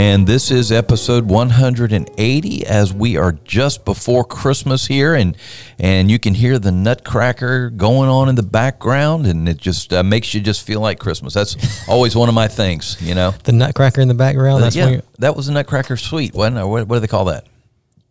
[0.00, 5.36] And this is episode 180 as we are just before Christmas here and
[5.78, 10.02] and you can hear the nutcracker going on in the background and it just uh,
[10.02, 11.34] makes you just feel like Christmas.
[11.34, 13.32] That's always one of my things, you know.
[13.44, 14.62] The nutcracker in the background.
[14.62, 16.66] That's yeah, that was a nutcracker suite, wasn't?
[16.66, 17.46] What, what do they call that?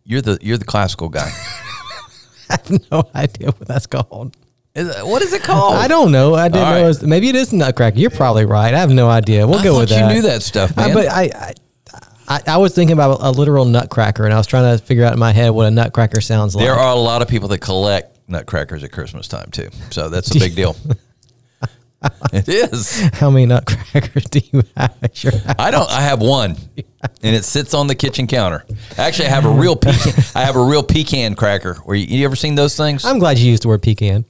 [0.04, 1.28] You're the you're the classical guy.
[2.50, 4.36] I have no idea what that's called.
[4.76, 5.74] Is what is it called?
[5.74, 6.36] I don't know.
[6.36, 6.84] I didn't know.
[6.84, 7.98] It was, maybe it is Nutcracker.
[7.98, 8.72] You're probably right.
[8.72, 9.44] I have no idea.
[9.44, 10.08] We'll I go with that.
[10.08, 10.92] You knew that stuff, man.
[10.92, 11.54] Uh, but I, I,
[12.30, 15.12] I, I, was thinking about a literal nutcracker, and I was trying to figure out
[15.12, 16.64] in my head what a nutcracker sounds like.
[16.64, 20.34] There are a lot of people that collect nutcrackers at Christmas time too, so that's
[20.34, 20.76] a big deal.
[22.32, 23.00] it is.
[23.14, 25.56] How many nutcrackers do you have at your house?
[25.58, 25.90] I don't.
[25.90, 28.64] I have one, and it sits on the kitchen counter.
[28.96, 30.14] Actually, I have a real pecan.
[30.36, 31.74] I have a real pecan cracker.
[31.84, 33.04] Where you, you ever seen those things?
[33.04, 34.24] I'm glad you used the word pecan.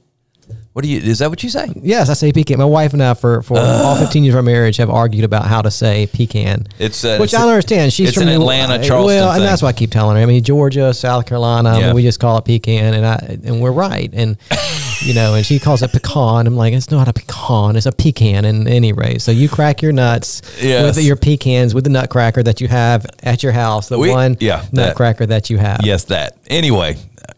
[0.73, 1.01] What do you?
[1.01, 1.67] Is that what you say?
[1.75, 2.57] Yes, I say pecan.
[2.57, 5.25] My wife and I, for for uh, all 15 years of our marriage, have argued
[5.25, 6.65] about how to say pecan.
[6.79, 7.91] It's uh, which it's I don't understand.
[7.91, 9.17] She's from an Atlanta, Charleston.
[9.17, 9.41] Well, thing.
[9.41, 10.23] and that's why I keep telling her.
[10.23, 11.71] I mean, Georgia, South Carolina.
[11.71, 11.77] Yeah.
[11.77, 14.09] I mean, we just call it pecan, and I and we're right.
[14.13, 14.37] And
[15.01, 16.47] you know, and she calls it pecan.
[16.47, 17.75] I'm like, it's not a pecan.
[17.75, 18.45] It's a pecan.
[18.45, 20.95] In any rate, so you crack your nuts yes.
[20.95, 23.89] with your pecans with the nutcracker that you have at your house.
[23.89, 25.81] The we, one yeah, nutcracker that, that you have.
[25.83, 26.37] Yes, that.
[26.47, 26.95] Anyway,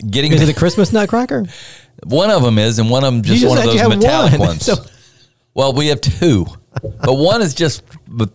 [0.10, 1.46] getting is it a Christmas nutcracker?
[2.06, 4.40] One of them is, and one of them just, just one of those metallic one.
[4.48, 4.66] ones.
[4.66, 4.76] So,
[5.54, 6.46] well, we have two,
[6.82, 7.84] but one is just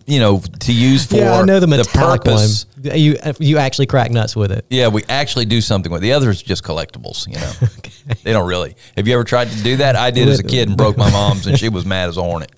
[0.07, 2.67] you know to use for yeah, I know the metallic the purpose.
[2.83, 2.97] one.
[2.99, 4.65] You you actually crack nuts with it.
[4.71, 6.07] Yeah, we actually do something with it.
[6.07, 7.27] the other is just collectibles.
[7.27, 8.17] You know, okay.
[8.23, 8.77] they don't really.
[8.97, 9.97] Have you ever tried to do that?
[9.97, 12.23] I did as a kid and broke my mom's, and she was mad as a
[12.23, 12.53] hornet.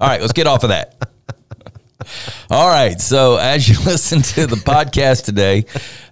[0.00, 0.96] All right, let's get off of that.
[2.50, 3.00] All right.
[3.00, 5.64] So as you listen to the podcast today,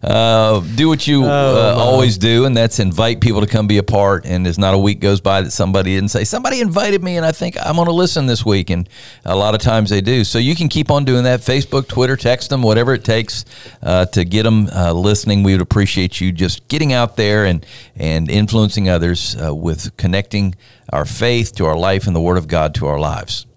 [0.03, 3.78] uh, do what you uh, oh, always do, and that's invite people to come be
[3.78, 4.27] a part.
[4.27, 7.27] And there's not a week goes by that somebody didn't say somebody invited me, and
[7.27, 8.71] I think I'm going to listen this week.
[8.71, 8.88] And
[9.25, 10.25] a lot of times they do.
[10.25, 11.41] So you can keep on doing that.
[11.41, 13.44] Facebook, Twitter, text them, whatever it takes
[13.82, 15.43] uh, to get them uh, listening.
[15.43, 17.66] We would appreciate you just getting out there and
[17.97, 20.54] and influencing others uh, with connecting
[20.93, 23.47] our faith to our life and the Word of God to our lives.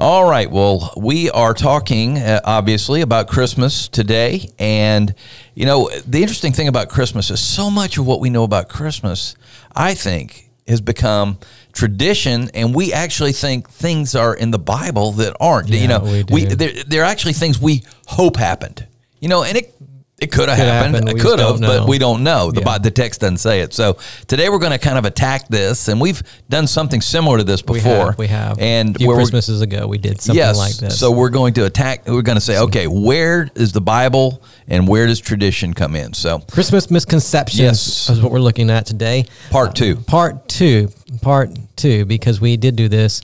[0.00, 0.50] All right.
[0.50, 4.48] Well, we are talking uh, obviously about Christmas today.
[4.58, 5.14] And,
[5.54, 8.70] you know, the interesting thing about Christmas is so much of what we know about
[8.70, 9.34] Christmas,
[9.76, 11.38] I think, has become
[11.74, 16.00] tradition and we actually think things are in the bible that aren't yeah, you know
[16.00, 18.84] we, we they're, they're actually things we hope happened
[19.20, 19.72] you know and it
[20.20, 20.94] it could have happened.
[20.94, 21.16] Happen.
[21.16, 22.50] It could have, but we don't know.
[22.50, 22.78] The, yeah.
[22.78, 23.72] the text doesn't say it.
[23.72, 27.44] So today we're going to kind of attack this, and we've done something similar to
[27.44, 27.74] this before.
[27.74, 28.18] We have.
[28.18, 28.58] We have.
[28.58, 30.98] And a few Christmases ago, we did something yes, like this.
[30.98, 32.06] So we're going to attack.
[32.06, 36.12] We're going to say, okay, where is the Bible, and where does tradition come in?
[36.12, 38.10] So Christmas misconceptions yes.
[38.10, 39.24] is what we're looking at today.
[39.50, 39.96] Part two.
[39.98, 40.90] Uh, part two.
[41.22, 42.04] Part two.
[42.04, 43.22] Because we did do this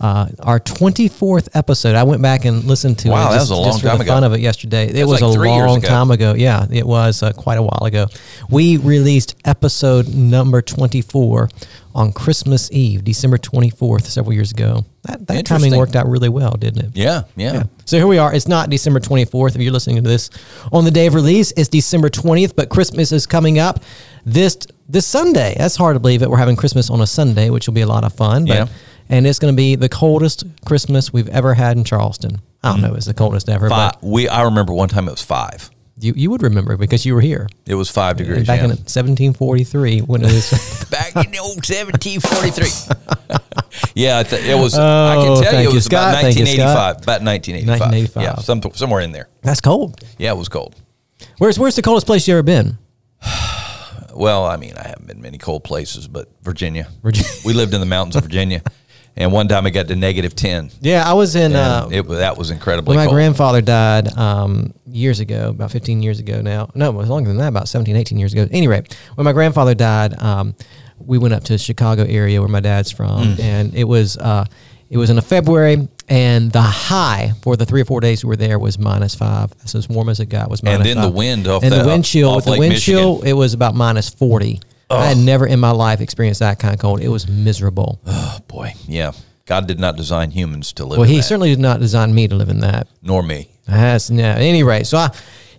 [0.00, 1.94] uh, our 24th episode.
[1.94, 3.34] I went back and listened to wow, it.
[3.34, 4.12] Just, that was a long just for time the ago.
[4.12, 4.88] fun of it yesterday.
[4.88, 5.88] It was, like a long ago.
[5.88, 6.34] time ago.
[6.34, 8.06] Yeah, it was uh, quite a while ago.
[8.50, 11.48] We released episode number 24
[11.94, 14.84] on Christmas Eve, December 24th, several years ago.
[15.04, 16.90] That, that timing worked out really well, didn't it?
[16.94, 17.62] Yeah, yeah, yeah.
[17.86, 18.34] So here we are.
[18.34, 19.56] It's not December 24th.
[19.56, 20.28] If you're listening to this
[20.72, 23.82] on the day of release, it's December 20th, but Christmas is coming up
[24.26, 24.58] this
[24.88, 25.54] this Sunday.
[25.56, 27.86] That's hard to believe that we're having Christmas on a Sunday, which will be a
[27.86, 28.44] lot of fun.
[28.44, 28.66] But yeah
[29.08, 32.40] and it's going to be the coldest Christmas we've ever had in Charleston.
[32.62, 32.88] I don't mm-hmm.
[32.88, 33.68] know, it's the coldest ever.
[33.68, 35.70] Five, but we I remember one time it was five.
[35.98, 37.48] You you would remember because you were here.
[37.64, 38.64] It was five uh, degrees back yeah.
[38.64, 43.38] in 1743 when it was back in the old 1743.
[43.94, 44.76] yeah, th- it was.
[44.76, 47.02] Oh, I can oh, tell you, it was about Thank 1985.
[47.02, 47.80] About 1985.
[47.80, 48.22] 1985.
[48.22, 49.28] Yeah, some, somewhere in there.
[49.40, 50.04] That's cold.
[50.18, 50.74] Yeah, it was cold.
[51.38, 52.76] Where's Where's the coldest place you ever been?
[54.14, 56.88] well, I mean, I haven't been many cold places, but Virginia.
[57.02, 57.30] Virginia.
[57.44, 58.62] we lived in the mountains of Virginia.
[59.18, 60.70] And one time it got to negative ten.
[60.80, 61.54] Yeah, I was in.
[61.54, 62.90] Uh, it that was incredibly.
[62.90, 63.14] When my cold.
[63.14, 66.70] grandfather died um, years ago, about 15 years ago now.
[66.74, 68.46] No, it was longer than that, about 17, 18 years ago.
[68.50, 68.82] Anyway,
[69.14, 70.54] when my grandfather died, um,
[70.98, 73.40] we went up to the Chicago area where my dad's from, mm.
[73.40, 74.44] and it was uh,
[74.88, 78.28] it was in a February, and the high for the three or four days we
[78.28, 79.50] were there was minus five.
[79.58, 80.48] That's as warm as it got.
[80.50, 81.12] Was minus and then five.
[81.12, 82.30] the wind off and the, the wind chill.
[82.30, 83.00] Off With the wind Michigan.
[83.00, 84.10] chill, it was about minus
[84.88, 85.02] 40.
[85.02, 87.00] I had never in my life experienced that kind of cold.
[87.00, 88.00] It was miserable.
[88.06, 89.12] Oh boy, yeah.
[89.46, 90.98] God did not design humans to live.
[90.98, 92.88] Well, he that, certainly did not design me to live in that.
[93.02, 93.48] nor me.
[93.66, 94.22] That's no.
[94.24, 95.10] At any rate, so I,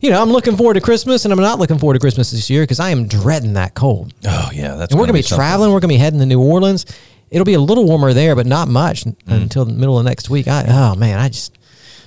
[0.01, 2.49] you know, I'm looking forward to Christmas, and I'm not looking forward to Christmas this
[2.49, 4.13] year because I am dreading that cold.
[4.25, 4.91] Oh yeah, that's.
[4.91, 5.37] And we're gonna be something.
[5.41, 5.71] traveling.
[5.71, 6.85] We're gonna be heading to New Orleans.
[7.29, 9.15] It'll be a little warmer there, but not much Mm.
[9.27, 10.47] until the middle of next week.
[10.47, 11.57] I oh man, I just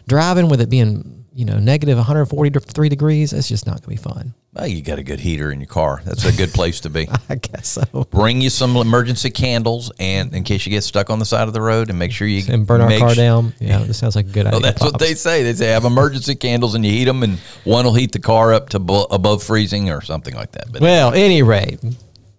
[0.08, 3.32] driving with it being you know negative 143 degrees.
[3.32, 4.34] It's just not gonna be fun.
[4.52, 6.02] Well, you got a good heater in your car.
[6.04, 7.08] That's a good place to be.
[7.28, 8.04] I guess so.
[8.10, 11.54] Bring you some emergency candles, and in case you get stuck on the side of
[11.54, 13.54] the road, and make sure you And burn our car sh- down.
[13.60, 14.56] Yeah, this sounds like a good idea.
[14.58, 15.44] Oh, that's what they say.
[15.44, 18.52] They say have emergency candles, and you heat them, and one will heat the car
[18.52, 20.72] up to bo- above freezing or something like that.
[20.72, 21.78] But Well, any rate,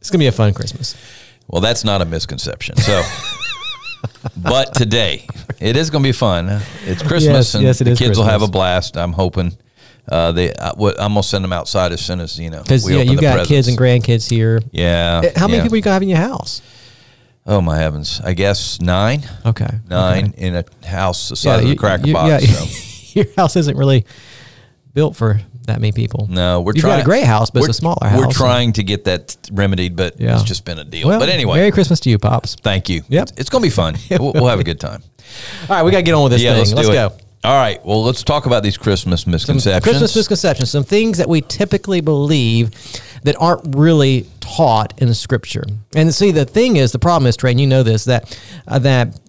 [0.02, 0.96] it's gonna be a fun Christmas.
[1.48, 2.76] Well, that's not a misconception.
[2.78, 3.02] So,
[4.38, 5.28] but today
[5.60, 6.62] it is going to be fun.
[6.86, 8.98] It's Christmas, Yes, and yes, it the kids will have a blast.
[8.98, 9.56] I'm hoping.
[10.10, 12.62] Uh, they, I, what, I'm gonna send them outside as soon as you know.
[12.64, 14.60] Because yeah, you've got kids and grandkids here.
[14.72, 15.22] Yeah.
[15.24, 15.64] Uh, How many yeah.
[15.64, 16.62] people you have in your house?
[17.46, 18.20] Oh my heavens!
[18.24, 19.22] I guess nine.
[19.46, 20.42] Okay, Nine okay.
[20.48, 22.30] in a house the size of a cracker box.
[22.30, 23.12] yeah, so.
[23.20, 24.06] your house isn't really
[24.94, 26.28] built for that many people.
[26.30, 26.98] No, we're You've trying.
[26.98, 28.20] got a great house, but it's a smaller house.
[28.20, 30.34] We're trying to get that remedied, but Yeah.
[30.34, 31.08] it's just been a deal.
[31.08, 32.56] Well, but anyway, Merry Christmas to you, pops.
[32.56, 33.04] thank you.
[33.10, 33.24] Yep.
[33.24, 33.96] It's, it's going to be fun.
[34.12, 35.04] we'll, we'll have a good time.
[35.70, 36.76] All right, we got to get on with this yeah, thing.
[36.76, 37.08] let's do go.
[37.08, 37.24] it.
[37.44, 37.84] All right.
[37.84, 39.84] Well, let's talk about these Christmas misconceptions.
[39.84, 42.72] Christmas misconceptions, some things that we typically believe
[43.24, 45.64] that aren't really taught in the Scripture.
[45.96, 48.78] And see, the thing is, the problem is, Trey, and you know this, that uh,
[48.80, 49.20] that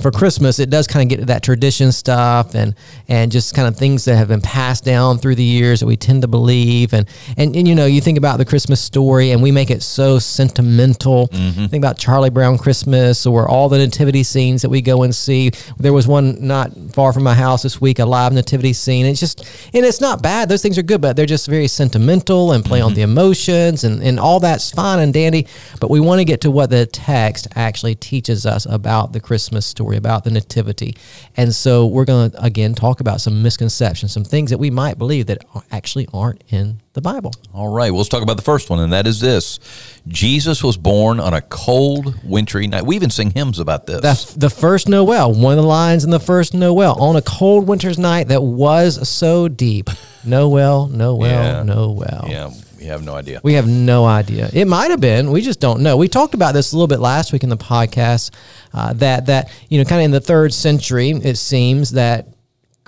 [0.00, 2.74] for Christmas, it does kind of get to that tradition stuff and
[3.08, 5.96] and just kind of things that have been passed down through the years that we
[5.96, 6.92] tend to believe.
[6.92, 9.82] And and, and you know, you think about the Christmas story, and we make it
[9.82, 11.28] so sentimental.
[11.28, 11.66] Mm-hmm.
[11.66, 15.50] Think about Charlie Brown Christmas or all the nativity scenes that we go and see.
[15.78, 19.06] There was one not far from my house this week, a live nativity scene.
[19.06, 19.40] It's just
[19.72, 22.80] and it's not bad; those things are good, but they're just very sentimental and play
[22.80, 23.12] on the mm-hmm.
[23.12, 25.46] emotions, and and all that's fine and dandy.
[25.80, 29.66] But we want to get to what the text actually teaches us about the Christmas
[29.66, 30.96] story, about the nativity.
[31.36, 34.98] And so we're going to again talk about some misconceptions, some things that we might
[34.98, 37.32] believe that actually aren't in the Bible.
[37.54, 37.90] All right.
[37.90, 39.60] Well, let's talk about the first one, and that is this:
[40.08, 42.84] Jesus was born on a cold, wintry night.
[42.86, 44.32] We even sing hymns about this.
[44.32, 47.66] The, the first Noel, one of the lines in the first Noel, on a cold
[47.68, 49.90] winter's night that was so deep.
[50.24, 51.62] Noel, Noel, Yeah.
[51.62, 52.24] Noel.
[52.28, 52.50] yeah,
[52.88, 53.40] we have no idea.
[53.42, 54.48] We have no idea.
[54.50, 55.30] It might have been.
[55.30, 55.98] We just don't know.
[55.98, 58.30] We talked about this a little bit last week in the podcast.
[58.72, 62.28] Uh, that that you know, kind of in the third century, it seems that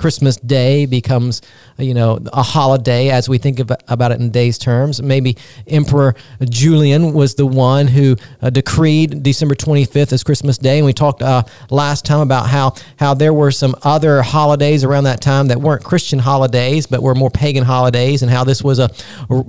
[0.01, 1.43] Christmas Day becomes,
[1.77, 5.03] you know, a holiday as we think about it in days terms.
[5.03, 5.37] Maybe
[5.67, 6.15] Emperor
[6.49, 10.79] Julian was the one who uh, decreed December 25th as Christmas Day.
[10.79, 15.05] And we talked uh, last time about how how there were some other holidays around
[15.05, 18.79] that time that weren't Christian holidays, but were more pagan holidays, and how this was
[18.79, 18.89] a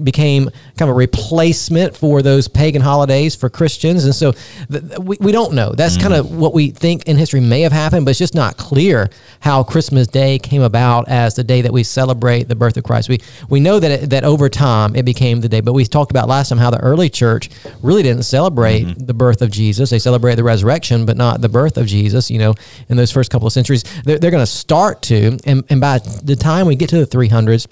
[0.03, 4.03] became kind of a replacement for those pagan holidays for Christians.
[4.03, 4.33] And so
[4.69, 5.71] th- th- we, we don't know.
[5.71, 8.57] That's kind of what we think in history may have happened, but it's just not
[8.57, 9.09] clear
[9.39, 13.09] how Christmas Day came about as the day that we celebrate the birth of Christ.
[13.09, 16.11] We we know that it, that over time it became the day, but we talked
[16.11, 17.49] about last time how the early church
[17.81, 19.05] really didn't celebrate mm-hmm.
[19.05, 19.89] the birth of Jesus.
[19.89, 22.31] They celebrated the resurrection, but not the birth of Jesus.
[22.31, 22.55] You know,
[22.89, 25.99] in those first couple of centuries, they're, they're going to start to, and, and by
[25.99, 27.67] the time we get to the 300s.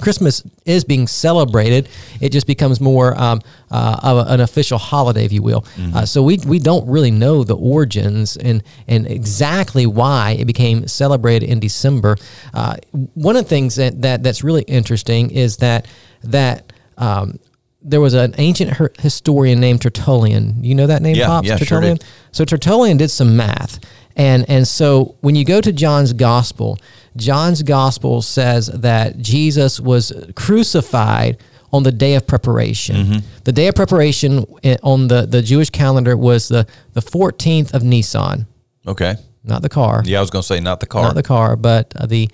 [0.00, 1.88] Christmas is being celebrated.
[2.20, 3.40] It just becomes more um,
[3.70, 5.64] uh, of an official holiday, if you will.
[5.94, 10.86] Uh, so we, we don't really know the origins and and exactly why it became
[10.88, 12.16] celebrated in December.
[12.52, 12.76] Uh,
[13.14, 15.86] one of the things that, that that's really interesting is that
[16.24, 17.38] that um,
[17.82, 20.64] there was an ancient historian named Tertullian.
[20.64, 21.46] You know that name, Yeah, Pops?
[21.48, 21.96] yeah, Tertullian.
[21.98, 22.06] did.
[22.32, 23.78] So Tertullian did some math.
[24.16, 26.78] And and so when you go to John's gospel,
[27.16, 31.38] John's gospel says that Jesus was crucified
[31.72, 32.96] on the day of preparation.
[32.96, 33.18] Mm-hmm.
[33.44, 37.82] The day of preparation eh, on the, the Jewish calendar was the, the 14th of
[37.82, 38.46] Nisan,
[38.86, 39.16] Okay.
[39.42, 41.56] not the car, Yeah, I was going to say not the car, not the car,
[41.56, 42.30] but uh, the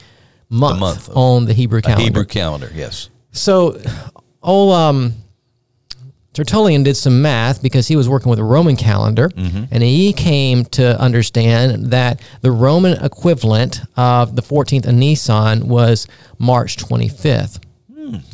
[0.51, 2.03] month, month of- on the Hebrew calendar.
[2.05, 2.71] Hebrew calendar.
[2.75, 3.09] Yes.
[3.33, 3.81] So,
[4.43, 5.15] old um,
[6.33, 9.65] Tertullian did some math because he was working with a Roman calendar, Mm-hmm.
[9.73, 16.07] and he came to understand that the Roman equivalent of the 14th of Nisan was
[16.39, 17.59] March 25th.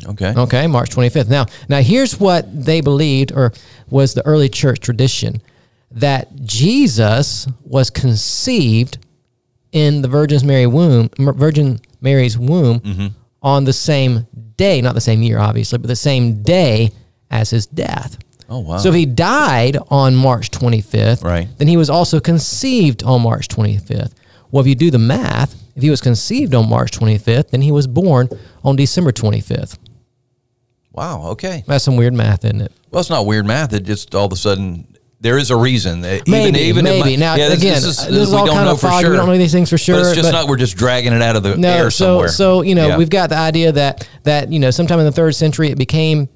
[0.07, 0.33] Okay.
[0.35, 1.29] Okay, March 25th.
[1.29, 3.51] Now, now here's what they believed, or
[3.89, 5.41] was the early church tradition,
[5.91, 8.97] that Jesus was conceived
[9.71, 13.07] in the Virgin Mary womb, Virgin Mary's womb, Mm-hmm.
[13.41, 14.25] on the same
[14.55, 16.91] day, not the same year, obviously, but the same day
[17.31, 18.17] as his death.
[18.49, 18.77] Oh wow.
[18.77, 21.47] So if he died on March 25th, Right.
[21.57, 24.13] then he was also conceived on March 25th.
[24.51, 27.71] Well, if you do the math, if he was conceived on March 25th, then he
[27.71, 28.29] was born
[28.63, 29.77] on December 25th.
[30.93, 31.27] wow.
[31.31, 31.63] Okay.
[31.67, 32.71] That's some weird math, isn't it?
[32.91, 33.73] Well, it's not weird math.
[33.73, 34.87] It just all of a sudden
[35.19, 36.03] there is a reason.
[36.03, 37.09] Uh, even, Maybe, even it maybe.
[37.11, 39.01] might- Now, yeah, again, this is we all kind of foggy.
[39.03, 39.11] Sure.
[39.11, 40.47] We don't know these things for But sure, it's just but- not.
[40.47, 42.27] We're just dragging it out of the No, air so somewhere.
[42.29, 42.97] so you know Yeah.
[42.97, 46.29] we've got the idea that that you know sometime in the third century it became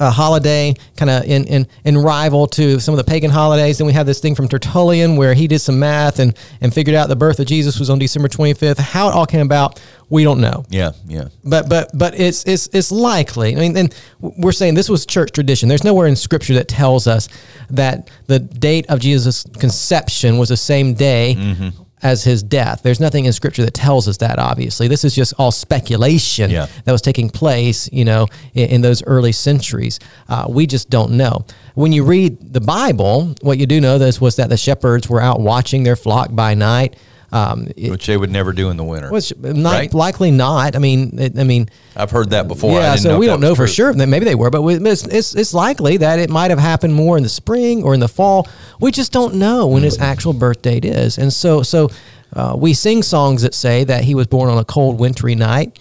[0.00, 3.78] a holiday kind of in, in in rival to some of the pagan holidays.
[3.78, 6.94] Then we have this thing from Tertullian where he did some math and and figured
[6.94, 8.78] out the birth of Jesus was on December 25th.
[8.78, 10.64] How it all came about, we don't know.
[10.68, 11.28] Yeah, yeah.
[11.44, 13.56] But but but it's it's it's likely.
[13.56, 15.68] I mean, and we're saying this was church tradition.
[15.68, 17.28] There's nowhere in Scripture that tells us
[17.70, 21.68] that the date of Jesus' conception was the same day Mm-hmm.
[22.02, 22.82] As his death.
[22.82, 24.38] There's nothing in Scripture that tells us that.
[24.38, 26.66] Obviously, this is just all speculation Yeah.
[26.84, 27.88] that was taking place.
[27.92, 31.44] You know, in, in those early centuries, uh, we just don't know.
[31.74, 35.20] When you read the Bible, what you do know this was that the shepherds were
[35.20, 36.96] out watching their flock by night.
[37.30, 39.10] Um, it, Which they would never do in the winter.
[39.10, 39.92] was not Right?
[39.92, 40.74] likely not.
[40.74, 42.72] I mean, it, I mean, I've heard that before.
[42.80, 43.92] Yeah, so we don't know for true.
[43.92, 46.94] sure maybe they were, but we, it's, it's it's likely that it might have happened
[46.94, 48.48] more in the spring or in the fall.
[48.80, 51.90] We just don't know when his actual birth date is, and so so
[52.32, 55.78] uh, we sing songs that say that he was born on a cold, wintry night,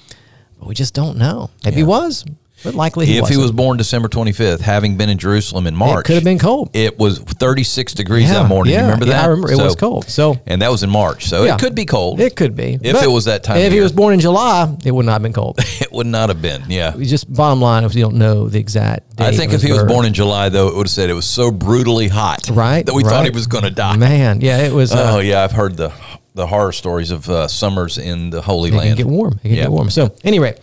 [0.59, 1.49] but we just don't know.
[1.63, 2.25] Maybe he was,
[2.67, 3.37] but likely he If wasn't.
[3.39, 6.37] he was born December 25th, having been in Jerusalem in March, it could have been
[6.39, 6.69] cold.
[6.73, 8.73] It was 36 degrees Yeah, that morning.
[8.73, 9.23] yeah, you remember yeah, that?
[9.23, 10.09] I remember it was cold.
[10.09, 11.55] So and that was in March, so Yeah.
[11.55, 12.19] it could be cold.
[12.19, 14.75] it could be If But it was that time If he was born in July,
[14.83, 15.55] it would not have been cold.
[15.81, 16.63] it would not have been.
[16.67, 19.15] Yeah, just bottom line if you don't know the exact.
[19.15, 21.13] Date I think if he was born in July, though, it would have said it
[21.13, 23.95] was so brutally hot, right, that we thought he was going to die.
[23.95, 24.93] Man, yeah, it was.
[24.93, 25.91] Oh uh, yeah, I've heard the
[26.35, 28.97] the horror stories of uh, summers in the Holy It can Land.
[28.97, 29.33] get warm.
[29.43, 29.61] It can Yeah.
[29.63, 29.89] get warm.
[29.89, 30.55] So anyway,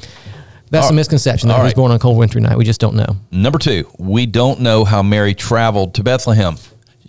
[0.74, 1.76] that's All a misconception that All he was right.
[1.76, 2.58] born on a cold wintry night.
[2.58, 3.16] We just don't know.
[3.30, 6.56] Number two, we don't know how Mary traveled to Bethlehem.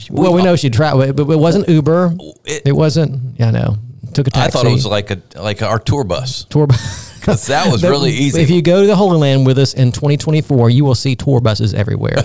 [0.10, 2.16] well, we know uh, she traveled, but it wasn't Uber.
[2.46, 3.38] It- It, wasn't.
[3.40, 3.78] Yeah, I know.
[4.14, 4.48] Took a taxi.
[4.48, 6.46] I thought it was like a like our tour bus.
[6.46, 6.68] tour.
[6.68, 7.12] bus.
[7.26, 8.40] 'Cause that was really easy.
[8.42, 11.42] If you go to the Holy Land with us in 2024, you will see tour
[11.42, 12.16] buses everywhere.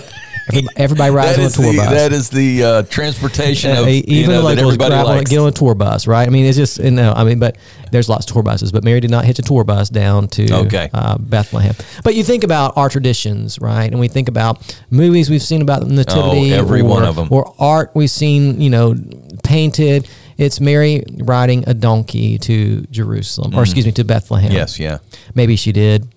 [0.57, 1.89] Everybody, everybody rides on a tour the, bus.
[1.89, 5.29] that is the uh, transportation of Uh, you even know, the locals likes.
[5.29, 6.27] get on a tour bus, right?
[6.27, 7.57] I mean, it's just you know, I mean, but
[7.91, 10.53] there's lots of tour buses, but Mary did not hitch a tour bus down to
[10.65, 10.89] Okay.
[10.93, 11.75] uh, Bethlehem.
[12.03, 13.89] But you think about our traditions, right?
[13.89, 17.27] And we think about movies we've seen about the nativity, Oh, every or, one them,
[17.31, 18.95] or art we've seen, you know,
[19.43, 20.07] painted.
[20.37, 24.51] It's Mary riding a donkey to Jerusalem, or excuse me, to Bethlehem.
[24.51, 24.55] Mm.
[24.55, 24.97] Yes, yeah.
[25.35, 26.07] maybe she did.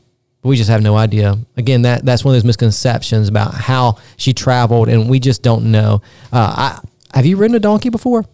[0.45, 1.39] But we just have no idea.
[1.57, 5.73] Again, that that's one of those misconceptions about how she traveled, and we just don't
[5.73, 6.03] know.
[6.31, 6.81] Uh,
[7.15, 8.27] I, have you ridden a donkey before?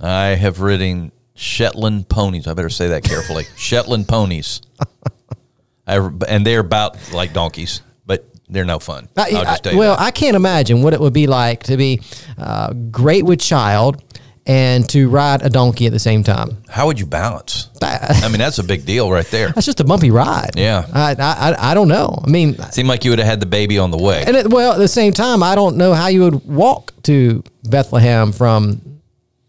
[0.00, 2.46] I have ridden Shetland ponies.
[2.46, 3.44] I better say that carefully.
[3.58, 4.62] Shetland ponies.
[5.86, 9.10] I, and they're about like donkeys, but they're no fun.
[9.14, 10.02] I- I'll just I- you well, that.
[10.04, 12.00] I can't imagine what it would be like to be
[12.38, 14.02] uh, great with child
[14.46, 16.56] and to ride a donkey at the same time.
[16.68, 17.68] How would you balance?
[17.80, 19.48] I mean, that's a big deal right there.
[19.54, 20.50] That's just a bumpy ride.
[20.56, 20.86] Yeah.
[20.92, 22.18] I, I, I- don't know.
[22.24, 24.24] I mean, Seemed like you would have had the baby on the way.
[24.26, 27.42] and it, well, at the same time, I don't know how you would walk to
[27.64, 28.80] Bethlehem from,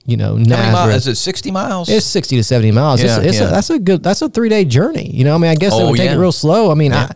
[0.06, 0.74] you know, How many miles?
[0.74, 0.96] Nazareth.
[0.98, 1.90] Is it 60 miles?
[1.90, 3.02] It's sixty to seventy miles.
[3.02, 3.48] Yeah, it's, it's yeah.
[3.48, 4.04] A, that's a good.
[4.04, 5.10] That's a three day journey.
[5.12, 6.16] You know, I mean, I guess they Oh, would take yeah.
[6.16, 6.72] it real slow.
[6.72, 7.08] I mean, Yeah.
[7.10, 7.16] I,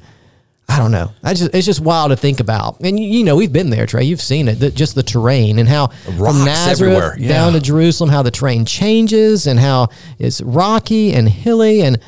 [0.69, 1.11] I don't know.
[1.23, 2.81] I just it's just wild to think about.
[2.81, 4.03] And you, you know, we've been there, Trey.
[4.03, 4.55] You've seen it.
[4.55, 7.29] The, just the terrain and how Rocks from Nazareth yeah.
[7.29, 9.87] down to Jerusalem, how the terrain changes and how
[10.19, 11.81] it's rocky and hilly.
[11.81, 11.99] And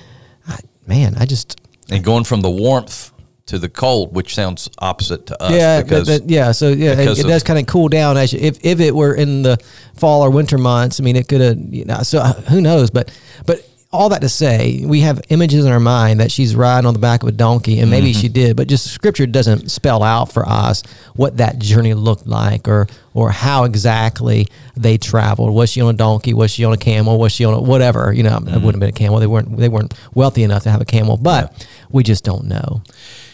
[0.47, 3.13] I, man, I just and going from the warmth
[3.45, 5.51] to the cold, which sounds opposite to us.
[5.51, 6.51] yeah, because but, but yeah.
[6.51, 9.15] So yeah, it, it does kind of cool down as you, if if it were
[9.15, 9.57] in the
[9.95, 10.99] fall or winter months.
[10.99, 11.57] I mean, it could have.
[11.57, 12.91] You know, so uh, who knows?
[12.91, 13.11] But
[13.45, 16.93] but all that to say, we have images in our mind that she's riding on
[16.93, 18.21] the back of a donkey, and maybe Mm-hmm.
[18.21, 20.83] she did, but just Scripture doesn't spell out for us
[21.15, 25.53] what that journey looked like or or how exactly they traveled.
[25.53, 26.33] Was she on a donkey?
[26.35, 27.17] Was she on a camel?
[27.19, 28.13] Was she on a whatever?
[28.13, 29.19] You know, it wouldn't have been a camel.
[29.19, 32.83] They weren't they weren't wealthy enough to have a camel, but we just don't know.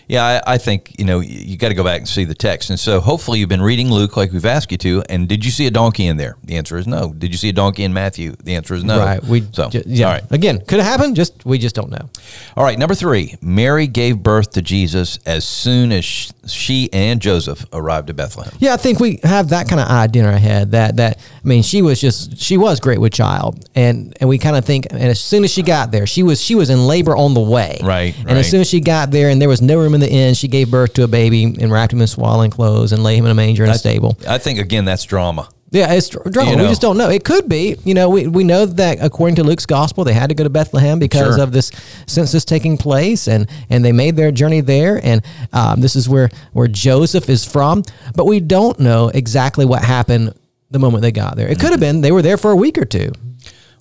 [0.08, 2.36] Yeah, I, I think you know you, you got to go back and see the
[2.36, 5.04] text, and so hopefully you've been reading Luke like we've asked you to.
[5.10, 6.38] And did you see a donkey in there?
[6.44, 7.14] The answer is no.
[7.14, 8.34] Did you see a donkey in Matthew?
[8.44, 9.00] The answer is no.
[9.00, 9.24] Right.
[9.24, 10.06] We so ju- yeah.
[10.08, 11.16] all right, Again, could have happened.
[11.16, 12.10] Just we just don't know.
[12.56, 12.78] all right.
[12.78, 16.06] Number three, Mary gave birth to Jesus as soon as
[16.46, 18.54] she and Joseph arrived at Bethlehem.
[18.60, 21.48] Yeah, I think we have that kind of idea in our head that that I
[21.48, 24.86] mean, she was just she was great with child, and and we kind of think,
[24.92, 27.42] and as soon as she got there, she was she was in labor on the
[27.42, 28.38] way, Right, And right.
[28.38, 30.48] as soon as she got there, and there was no room in the end, she
[30.48, 33.32] gave birth to a baby and wrapped him in swaddling clothes and laid him in
[33.32, 34.18] a manger in a stable.
[34.28, 35.50] I think again that's drama.
[35.72, 36.52] Yeah, it's drama.
[36.52, 37.10] You We just don't know.
[37.10, 37.76] It could be.
[37.84, 40.50] You know, we, we know that according to Luke's gospel, they had to go to
[40.50, 41.44] Bethlehem because Sure.
[41.44, 41.72] of this
[42.08, 45.02] census taking place, and and they made their journey there.
[45.04, 45.22] And
[45.52, 47.84] um, this is where where Joseph is from.
[48.16, 50.34] But we don't know exactly what happened
[50.72, 51.48] the moment they got there.
[51.48, 53.12] It could have been they were there for a week or two.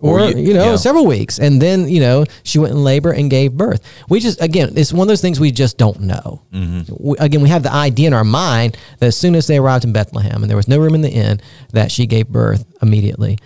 [0.05, 0.77] Or, Or you- you, know yeah.
[0.77, 4.41] several weeks and then you know she went in labor and gave birth we just
[4.43, 6.93] again it's one of those things we just don't know Mm-hmm.
[7.01, 9.85] we, again we have the idea in our mind that as soon as they arrived
[9.85, 11.41] in bethlehem and there was no room in the inn
[11.73, 13.39] that she gave birth immediately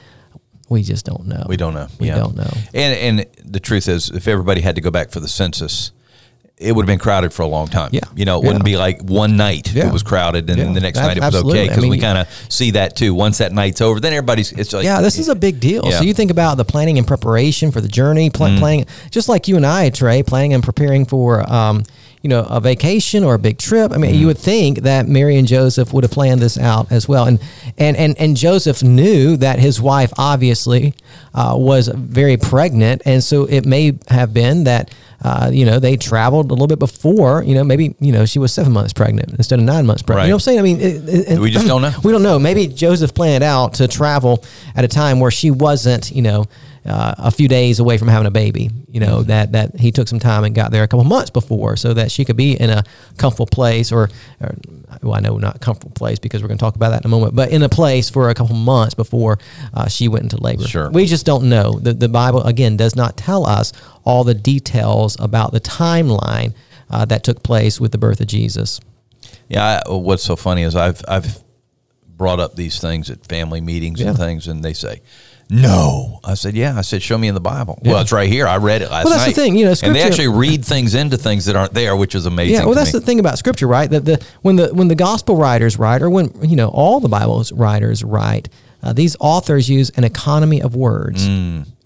[0.69, 1.89] we just don't know We don't know.
[2.01, 2.17] we yeah.
[2.17, 5.29] don't know And and the truth is, if everybody had to go back for the
[5.29, 5.93] census,
[6.61, 7.91] it would have been crowded for a long time.
[7.93, 8.01] Yeah.
[8.17, 8.47] You know, it Yeah.
[8.49, 9.87] wouldn't be like one night Yeah.
[9.87, 10.75] it was crowded and then Yeah.
[10.75, 11.61] the next night it was absolutely.
[11.61, 13.15] okay I because we kind of see that too.
[13.15, 15.91] Once that night's over, then everybody's it's like yeah, this is a big deal.
[15.93, 18.59] So you think about the planning and preparation for the journey, pl- Mm-hmm.
[18.59, 21.85] planning, just like you and I, Trey, planning and preparing for, um,
[22.23, 23.93] you know, a vacation or a big trip.
[23.93, 24.21] I mean, Mm-hmm.
[24.21, 27.39] you would think that Mary and Joseph would have planned this out as well, and
[27.77, 30.95] and and and Joseph knew that his wife obviously
[31.35, 34.91] uh, was very pregnant, and so it may have been that.
[35.21, 37.43] Uh, you know, they traveled a little bit before.
[37.43, 40.27] You know, maybe you know she was seven months pregnant instead of nine months pregnant.
[40.27, 40.59] You know what I'm saying?
[40.61, 41.91] I mean, it, it- We just don't know.
[42.05, 42.39] we don't know.
[42.39, 44.45] Maybe Joseph planned out to travel
[44.77, 46.47] at a time where she wasn't, you know,
[46.89, 48.71] uh, a few days away from having a baby.
[48.89, 51.77] You know that that he took some time and got there a couple months before,
[51.77, 52.85] so that she could be in a
[53.17, 54.09] comfortable place, or,
[54.41, 54.55] or
[55.03, 57.11] well, I know not comfortable place because we're going to talk about that in a
[57.11, 59.39] moment, but in a place for a couple months before
[59.75, 60.65] uh, she went into labor.
[60.65, 60.91] Sure.
[60.91, 61.79] we just don't know.
[61.79, 63.73] The the Bible again does not tell us
[64.05, 66.55] all the details about the timeline
[66.91, 68.81] uh, that took place with the birth of Jesus.
[69.49, 71.43] Yeah, I, what's so funny is I've I've
[72.19, 75.01] brought up these things at family meetings and things, and they say,
[75.51, 77.93] "No." I said, "Yeah." I said, "Show me in the Bible." Yeah.
[77.93, 78.47] Well, it's right here.
[78.47, 80.95] I read it last Well, that's the thing, you know, and they actually read things
[80.95, 82.55] into things that aren't there, which is amazing.
[82.55, 83.01] Yeah, well, that's me.
[83.01, 83.89] the thing about scripture, right?
[83.91, 87.09] That the when the when the gospel writers write, or when you know all the
[87.09, 88.49] Bible's writers write,
[88.83, 91.27] uh, these authors use an economy of words.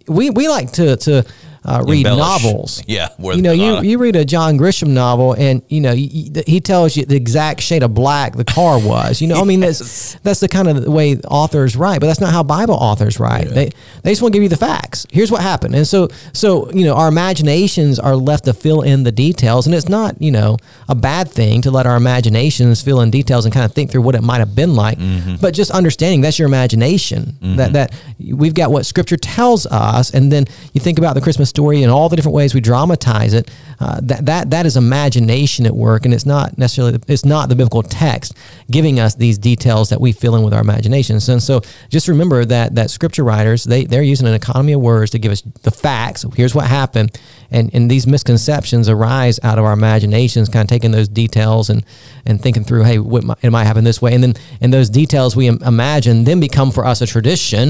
[0.09, 1.25] We we like to to
[1.65, 2.07] uh, read.
[2.07, 2.19] Embellish.
[2.19, 2.83] novels.
[2.93, 6.31] Yeah, you know, you uh, you read a John Grisham novel, and you know he,
[6.47, 9.23] he tells you the exact shade of black the car was.
[9.23, 12.21] You know, I mean that's that's the kind of the way authors write, but that's
[12.21, 13.49] not how Bible authors write.
[13.49, 13.71] They
[14.03, 15.07] they just want to give you the facts.
[15.11, 19.05] Here's what happened, and so so you know our imaginations are left to fill in
[19.05, 23.01] the details, and it's not you know a bad thing to let our imaginations fill
[23.01, 24.99] in details and kind of think through what it might have been like.
[24.99, 25.37] Mm-hmm.
[25.37, 27.39] But just understanding that's your imagination.
[27.41, 27.73] That mm-hmm.
[27.73, 27.95] that
[28.37, 31.93] we've got what Scripture tells us, and then you think about the Christmas story and
[31.93, 33.51] all the different ways we dramatize it.
[33.81, 37.57] Uh, that that that is imagination at work, and it's not necessarily it's not the
[37.57, 38.33] biblical text
[38.71, 41.29] giving us these details that we fill in with our imaginations.
[41.29, 45.11] And so, just remember that that Scripture writers they they're using an economy of words
[45.13, 46.25] to give us the facts.
[46.37, 47.19] Here's what happened,
[47.51, 51.85] and and these misconceptions arise out of our imaginations, kind of taking those details and
[52.25, 54.91] and thinking through, hey, what might, it might happen this way, and then and those
[54.91, 57.67] details we im- imagine then become for us a tradition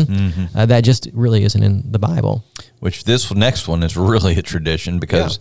[0.55, 2.45] uh, that just really isn't in the Bible.
[2.83, 5.39] Which this next one is really a tradition because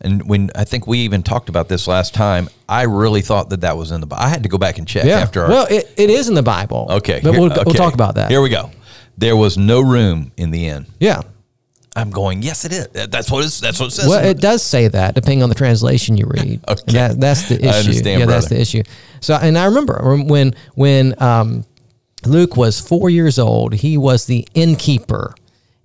[0.00, 3.62] and when I think we even talked about this last time, I really thought that
[3.62, 4.22] that was in the Bible.
[4.22, 5.18] I had to go back and check yeah.
[5.18, 6.86] after our well, it, it is in the Bible.
[6.88, 8.30] Okay, but here- we'll, we'll talk about that.
[8.30, 8.70] Here we go.
[9.18, 10.86] There was no room in the inn.
[11.00, 11.22] yeah.
[11.96, 12.42] I'm going.
[12.42, 12.88] Yes, it is.
[13.08, 13.60] That's what it's.
[13.60, 14.08] That's what it says.
[14.08, 16.60] Well, it does say that depending on the translation you read.
[16.68, 16.92] Okay.
[16.92, 17.68] That, that's the issue.
[17.68, 18.82] I understand, yeah, that's the issue.
[19.20, 21.64] So, and I remember when when um,
[22.26, 25.36] Luke was four years old, he was the innkeeper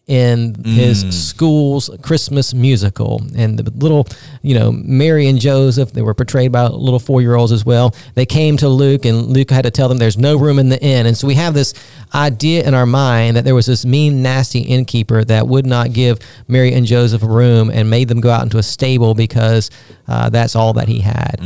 [0.09, 1.13] in his Mm.
[1.13, 4.07] school's Christmas musical, and the little,
[4.41, 7.93] you know, Mary and Joseph, they were portrayed by little four year olds as well.
[8.15, 10.81] They came to Luke, and Luke had to tell them there's no room in the
[10.83, 11.75] inn, and so we have this
[12.15, 16.17] idea in our mind that there was this mean, nasty innkeeper that would not give
[16.47, 19.69] Mary and Joseph a room and made them go out into a stable because
[20.07, 21.37] uh, that's all that he had,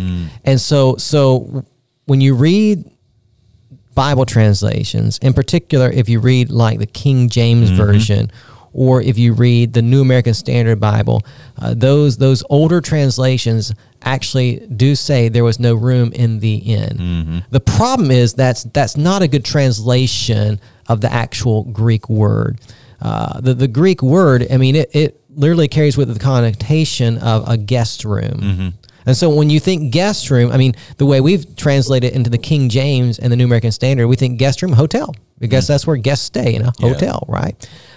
[0.46, 1.66] and so so
[2.06, 2.86] when you read
[3.96, 8.32] Bible translations, in particular, if you read like the King James version,
[8.74, 11.22] or if you read the New American Standard Bible,
[11.62, 17.44] uh, those those older translations actually do say there was no room in the inn.
[17.52, 22.60] The problem is that's that's not a good translation of the actual Greek word.
[23.02, 27.18] Uh, the the Greek word, I mean, it, it literally carries with it the connotation
[27.20, 28.74] of a guest room.
[29.06, 32.30] And so when you think guest room, I mean, the way we've translated it into
[32.30, 35.14] the King James and the New American Standard, we think guest room, hotel.
[35.18, 36.88] I Because that's where guests stay in a Yeah.
[36.94, 37.54] hotel, right?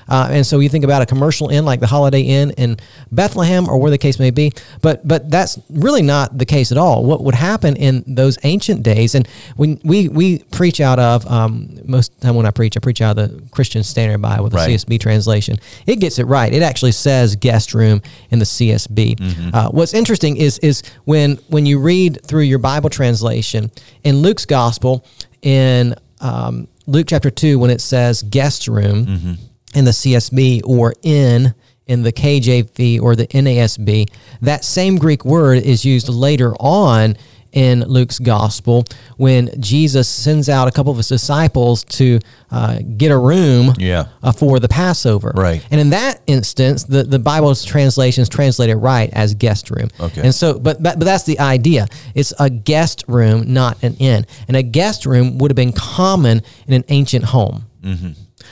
[0.09, 2.77] Uh, and so you think about a commercial inn like the Holiday Inn in
[3.13, 6.79] Bethlehem or where the case may be, but but that's really not the case at
[6.79, 7.05] all.
[7.05, 11.79] What would happen in those ancient days, and when we we preach out of um,
[11.85, 14.49] most of the time when I preach, I preach out of the Christian Standard Bible,
[14.49, 14.71] the Right.
[14.71, 15.57] CSB translation.
[15.87, 16.53] It gets it right.
[16.53, 19.53] It actually says guest room in the CSB.
[19.55, 23.71] Uh, what's interesting is is when when you read through your Bible translation
[24.05, 25.05] in Luke's gospel
[25.43, 29.37] in um, Luke chapter two when it says guest room
[29.77, 31.55] in the CSB or in
[31.87, 34.11] in the KJV or the NASB,
[34.43, 37.17] that same Greek word is used later on
[37.53, 38.85] in Luke's gospel
[39.17, 42.19] when Jesus sends out a couple of his disciples to
[42.51, 44.07] uh, get a room Yeah.
[44.23, 45.33] uh, for the Passover.
[45.35, 45.65] Right.
[45.71, 49.89] And in that instance, the, the Bible's translations translate it right as guest room.
[50.01, 50.23] Okay.
[50.23, 51.87] And so, but, but, but that's the idea.
[52.17, 54.27] It's a guest room, not an inn.
[54.49, 57.65] And a guest room would have been common in an ancient home.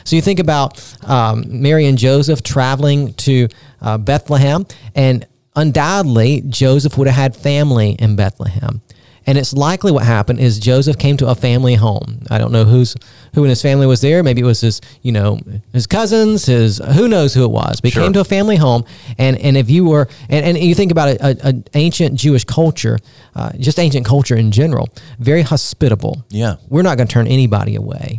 [0.04, 3.48] So you think about um, Mary and Joseph traveling to
[3.80, 8.82] uh, Bethlehem, and undoubtedly Joseph would have had family in Bethlehem.
[9.26, 12.20] And it's likely what happened is Joseph came to a family home.
[12.30, 12.94] I don't know who's
[13.34, 14.22] who in his family was there.
[14.22, 15.40] Maybe it was his, you know,
[15.72, 17.80] his cousins, his who knows who it was.
[17.80, 18.02] But he Sure.
[18.02, 18.84] came to a family home,
[19.16, 22.44] and and if you were and, and you think about a, a, a ancient Jewish
[22.44, 22.98] culture,
[23.34, 26.26] uh, just ancient culture in general, very hospitable.
[26.28, 26.56] Yeah.
[26.68, 28.18] we're not going to turn anybody away.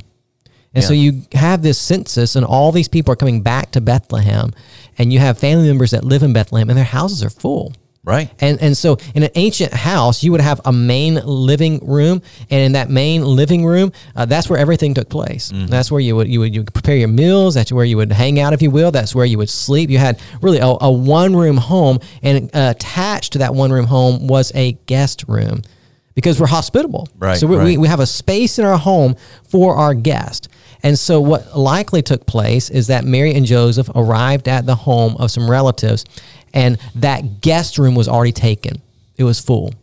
[0.75, 4.51] And so you have this census, and all these people are coming back to Bethlehem,
[4.97, 7.73] and you have family members that live in Bethlehem, and their houses are full.
[8.03, 8.29] Right.
[8.39, 12.61] And and so in an ancient house, you would have a main living room, and
[12.61, 15.51] in that main living room, uh, that's where everything took place.
[15.51, 17.55] That's where you would you would you would prepare your meals.
[17.55, 18.91] That's where you would hang out, if you will.
[18.91, 19.89] That's where you would sleep.
[19.89, 23.87] You had really a, a one room home, and uh, attached to that one room
[23.87, 25.63] home was a guest room.
[26.13, 29.17] Because we're hospitable, Right, So we, we, we have a space in our home
[29.49, 30.47] for our guest.
[30.85, 35.17] And so, what likely took place is that Mary and Joseph arrived at the home
[35.17, 36.05] of some relatives,
[36.53, 38.83] and that guest room was already taken.
[39.17, 39.73] It was full.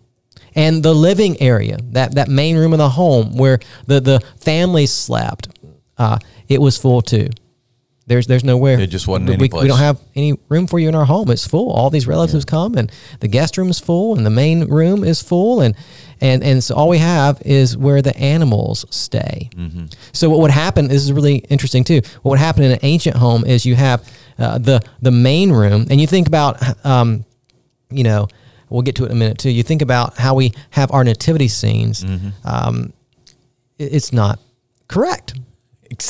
[0.54, 4.86] And the living area, that, that main room of the home where the, the family
[4.86, 5.48] slept,
[5.98, 7.30] uh, it was full too.
[8.12, 8.78] There's there's nowhere.
[8.78, 11.30] It just wasn't we, any we don't have any room for you in our home.
[11.30, 11.70] It's full.
[11.72, 15.22] All these relatives come, and the guest room is full, and the main room is
[15.22, 15.74] full, and
[16.20, 19.48] and and so all we have is where the animals stay.
[19.56, 19.86] Mm-hmm.
[20.12, 20.88] So what would happen?
[20.88, 22.02] This is really interesting too.
[22.20, 24.06] What would happen in an ancient home is you have
[24.38, 26.58] uh, the the main room, and you think about.
[26.84, 27.24] Um,
[27.90, 28.28] you know,
[28.68, 29.50] we'll get to it in a minute too.
[29.50, 32.04] You think about how we have our nativity scenes.
[32.04, 32.28] Mm-hmm.
[32.44, 32.92] Um,
[33.78, 34.38] it- it's not
[34.88, 35.34] correct.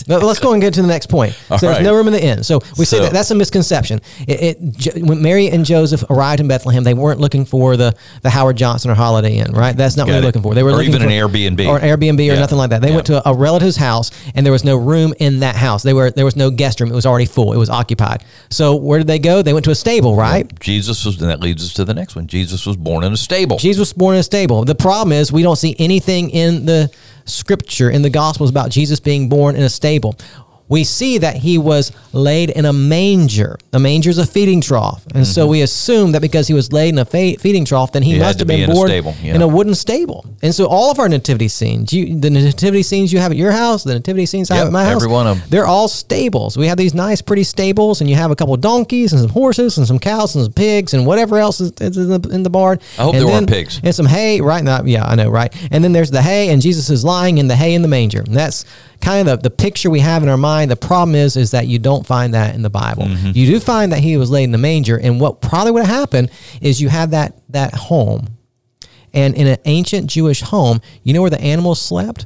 [0.07, 1.33] But let's go and get to the next point.
[1.35, 1.83] So All there's right.
[1.83, 2.43] no room in the inn.
[2.45, 4.01] So we say that that's a misconception.
[4.27, 8.31] It, it when Mary and Joseph arrived in Bethlehem, they weren't looking for the the
[8.31, 9.77] Howard Johnson or Holiday Inn, right?
[9.77, 10.55] That's not what they're looking for.
[10.55, 11.69] They were Or looking even for, an Airbnb.
[11.69, 12.83] or an Airbnb or nothing like that.
[12.83, 12.95] They Yeah.
[12.97, 15.83] went to a relative's house and there was no room in that house.
[15.83, 16.91] They were there was no guest room.
[16.91, 17.53] It was already full.
[17.53, 18.25] It was occupied.
[18.51, 19.43] So where did they go?
[19.43, 20.47] They went to a stable, right?
[20.61, 22.27] Jesus was, and that leads us to the next one.
[22.27, 23.59] Jesus was born in a stable.
[23.59, 24.65] Jesus was born in a stable.
[24.65, 26.91] The problem is we don't see anything in the
[27.25, 30.15] scripture in the gospels about Jesus being born in a stable.
[30.69, 33.59] We see that he was laid in a manger.
[33.75, 36.91] A manger is a feeding trough, and so we assume that because he was laid
[36.91, 38.21] in a fe- feeding trough, then he, Mm-hmm.
[38.21, 39.35] He must have be been born stable, yeah.
[39.35, 40.25] in a wooden stable.
[40.41, 43.53] And so all of our nativity scenes, you, the nativity scenes you have at your
[43.53, 45.49] house, the nativity scenes I have at my house, every one of 'em.
[45.51, 46.57] they're all stables.
[46.57, 49.31] We have these nice, pretty stables, and you have a couple of donkeys and some
[49.31, 52.45] horses and some cows and some pigs and whatever else is, is in, the, in
[52.45, 52.79] the barn.
[52.99, 53.79] I hope And there weren't pigs.
[53.83, 54.65] and some hay, right?
[54.65, 55.53] Now, yeah, I know, right?
[55.71, 58.21] And then there's the hay, and Jesus is lying in the hay in the manger.
[58.21, 58.65] And that's
[59.03, 60.71] kind of the, the picture we have in our mind.
[60.71, 63.03] The problem is, is that you don't find that in the Bible.
[63.05, 63.33] Mm-hmm.
[63.35, 65.95] You do find that he was laid in the manger, and what probably would have
[65.95, 68.29] happened is you have that that home,
[69.13, 72.25] and in an ancient Jewish home, you know where the animals slept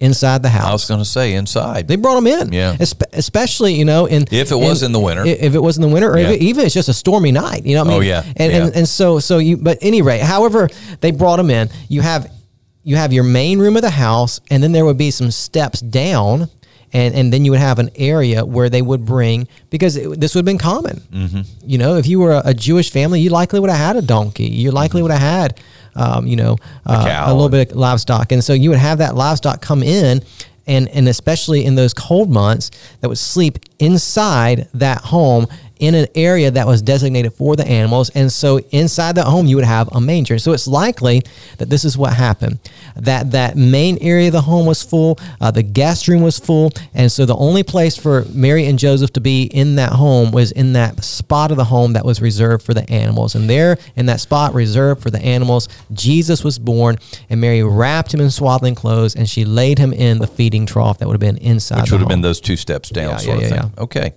[0.00, 0.66] inside the house.
[0.68, 1.86] I was going to say inside.
[1.86, 2.74] They brought them in, Yeah.
[2.74, 5.24] Espe- especially you know in If it was in the winter.
[5.24, 6.34] if it was in the winter, or if Yeah.
[6.34, 7.84] it, even it's just a stormy night, you know.
[7.84, 8.08] What I Oh, mean?
[8.08, 8.22] yeah.
[8.36, 8.64] and, Yeah.
[8.64, 9.58] and and so so you.
[9.58, 10.68] But any rate, however,
[11.00, 11.70] they brought them in.
[11.88, 12.28] You have
[12.84, 15.80] you have your main room of the house, and then there would be some steps
[15.80, 16.48] down.
[16.94, 20.34] And, and then you would have an area where they would bring because it, this
[20.34, 21.00] would have been common.
[21.10, 21.40] Mm-hmm.
[21.64, 24.02] You know, if you were a, a Jewish family, you likely would have had a
[24.02, 24.44] donkey.
[24.44, 25.60] You likely would have had,
[25.96, 28.98] um, you know, uh, cow a little bit of livestock, and so you would have
[28.98, 30.20] that livestock come in,
[30.66, 35.46] and and especially in those cold months, that would sleep inside that home
[35.82, 39.56] in an area that was designated for the animals, and so inside the home you
[39.56, 40.38] would have a manger.
[40.38, 41.22] So it's likely
[41.58, 42.60] that this is what happened.
[42.94, 46.70] That that main area of the home was full, uh, the guest room was full,
[46.94, 50.52] and so the only place for Mary and Joseph to be in that home was
[50.52, 53.34] in that spot of the home that was reserved for the animals.
[53.34, 56.96] And there, in that spot reserved for the animals, Jesus was born,
[57.28, 60.98] and Mary wrapped him in swaddling clothes, and she laid him in the feeding trough
[60.98, 61.80] that would have been inside.
[61.82, 63.70] which would have been those two steps down, Yeah, sort yeah, of yeah, thing.
[63.78, 64.12] Okay.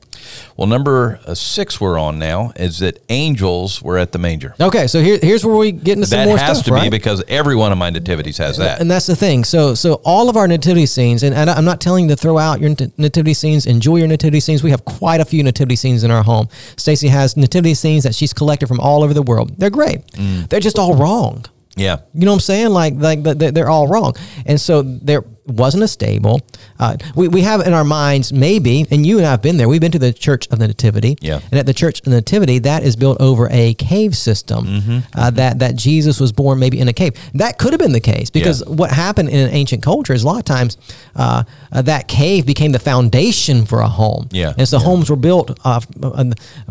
[0.57, 4.55] Well, number uh, six we're on now is that angels were at the manger.
[4.59, 6.89] Okay, so here, here's where we get into some That more has stuff, to be
[6.89, 8.79] because every one of my nativities has that.
[8.81, 9.43] And that's the thing.
[9.43, 12.37] So, so all of our nativity scenes, and, and I'm not telling you to throw
[12.37, 13.65] out your nativity scenes.
[13.65, 14.63] Enjoy your nativity scenes.
[14.63, 16.47] We have quite a few nativity scenes in our home.
[16.77, 19.57] Stacy has nativity scenes that she's collected from all over the world.
[19.57, 20.05] They're great.
[20.13, 20.49] Mm.
[20.49, 21.45] They're just all wrong.
[21.75, 21.97] yeah.
[22.13, 22.69] You know what I'm saying?
[22.69, 24.15] Like, like the- the- they're all wrong.
[24.45, 26.41] And so they're wasn't a stable.
[26.79, 29.67] Uh, we, we have in our minds maybe, and you and I have been there.
[29.69, 31.39] We've been to the Church of the Nativity, Yeah.
[31.51, 34.65] and at the Church of the Nativity, that is built over a cave system.
[34.65, 34.97] Mm-hmm.
[35.13, 37.13] Uh, that that Jesus was born maybe in a cave.
[37.33, 38.73] That could have been the case because Yeah.
[38.75, 40.77] what happened in an ancient culture is a lot of times
[41.15, 44.27] uh, that cave became the foundation for a home.
[44.31, 44.53] Yeah.
[44.57, 46.23] and so homes were built uh, uh,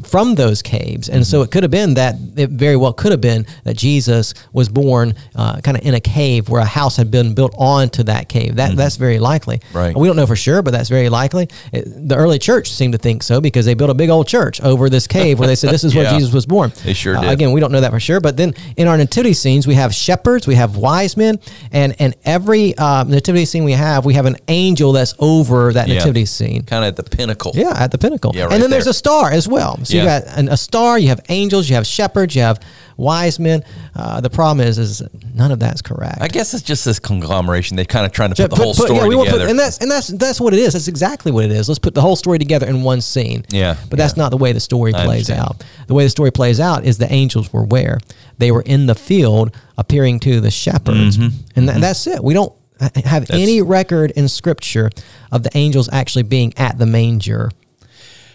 [0.02, 1.30] from those caves, and Mm-hmm.
[1.30, 4.68] so it could have been that it very well could have been that Jesus was
[4.68, 8.28] born uh, kind of in a cave where a house had been built onto that
[8.28, 8.56] cave.
[8.56, 9.58] That that's very likely.
[9.58, 9.76] Mm-hmm.
[9.76, 9.96] Right.
[9.96, 11.48] We don't know for sure, but that's very likely.
[11.72, 14.60] It- the early church seemed to think so because they built a big old church
[14.60, 16.72] over this cave where they said this is where Jesus was born.
[16.84, 17.30] They sure Uh, did.
[17.30, 18.20] again, we don't know that for sure.
[18.20, 21.38] But then in our nativity scenes, we have shepherds, we have wise men,
[21.72, 25.88] and and every uh, nativity scene we have, we have an angel that's over that
[25.88, 25.94] Yeah.
[25.98, 26.62] nativity scene.
[26.64, 27.52] Kind of at the pinnacle.
[27.54, 28.32] Yeah, at the pinnacle.
[28.34, 29.78] Yeah, right and then there's a star as well.
[29.84, 30.20] So you Yeah.
[30.20, 32.60] got an, a star, you have angels, you have shepherds, you have
[32.96, 33.64] wise men.
[33.94, 35.02] Uh, the problem is, is
[35.34, 36.18] none of that's correct.
[36.20, 37.76] I guess it's just this conglomeration.
[37.76, 39.38] They're kind of trying to put the whole story yeah, together.
[39.40, 40.72] Put, and that's and that's that's what it is.
[40.74, 41.68] That's exactly what it is.
[41.68, 43.44] Let's put the whole story together in one scene.
[43.50, 45.64] Yeah, but that's not the way the story plays out.
[45.86, 47.98] The way the story plays out is the angels were where
[48.38, 51.36] they were in the field, appearing to the shepherds, Mm-hmm.
[51.56, 52.22] and tha- that's it.
[52.22, 54.90] We don't ha- have any record in Scripture
[55.30, 57.50] of the angels actually being at the manger.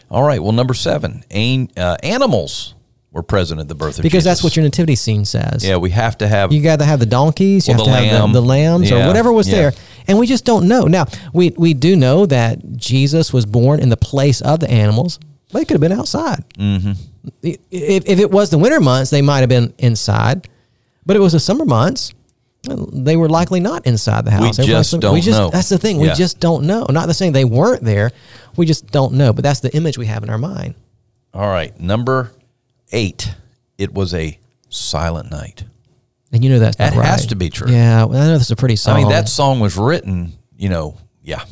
[0.09, 0.41] All right.
[0.41, 2.73] Well, number seven, an, uh, animals
[3.11, 4.03] were present at the birth of Jesus.
[4.03, 5.65] Because that's what your nativity scene says.
[5.65, 6.51] Yeah, we have to have.
[6.51, 9.31] You got to have the donkeys, you have to have the, the lambs, or whatever
[9.31, 9.55] was yeah.
[9.55, 9.73] there,
[10.07, 10.83] and we just don't know.
[10.83, 15.19] Now we we do know that Jesus was born in the place of the animals,
[15.51, 16.43] but it could have been outside.
[16.55, 16.91] Mm-hmm.
[17.41, 20.47] If, if it was the winter months, they might have been inside,
[21.05, 22.13] but it was the summer months.
[22.63, 24.57] They were likely not inside the house.
[24.57, 25.49] Were just don't we just, know.
[25.49, 25.97] That's the thing.
[25.97, 26.85] We just don't know.
[26.89, 28.11] Not the saying they weren't there.
[28.57, 29.31] We just don't know.
[29.31, 30.75] But that's the image we have in our mind.
[31.33, 31.77] All right.
[31.79, 32.31] Number
[32.91, 33.33] eight,
[33.77, 34.37] it was a
[34.69, 35.63] silent night.
[36.31, 37.71] And you know that's That not has to be true.
[37.71, 38.95] Yeah, well, I know that's a pretty song.
[38.95, 41.43] I mean, that song was written, you know, yeah,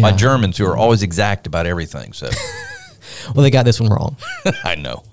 [0.00, 2.12] by Germans who are always exact about everything.
[2.12, 2.28] So
[3.34, 4.16] well, they got this one wrong.
[4.64, 5.04] I know.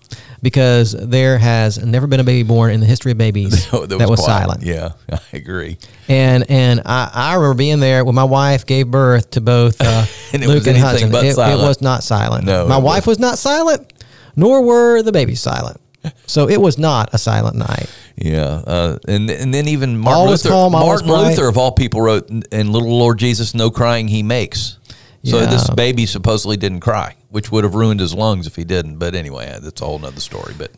[0.41, 4.09] because there has never been a baby born in the history of babies So that,
[4.09, 4.63] was, silent.
[4.63, 5.77] Yeah, I agree.
[6.07, 10.05] And and I, I remember being there when my wife gave birth to both uh,
[10.33, 11.11] And Luke and Hudson.
[11.11, 12.45] but it, it was not silent.
[12.45, 13.92] No, my wife was not silent,
[14.35, 15.79] nor were the babies silent.
[16.25, 17.89] So it was not a silent night.
[18.17, 21.07] Yeah, uh, and and then even Martin Luther, calm, Martin.
[21.07, 24.77] Luther of all people wrote, "And little Lord Jesus, no crying he makes."
[25.23, 25.45] So Yeah.
[25.45, 28.97] this baby supposedly didn't cry, which would have ruined his lungs if he didn't.
[28.97, 30.53] But anyway, that's a whole nother story.
[30.57, 30.71] But